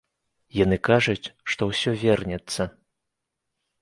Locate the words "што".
1.55-1.61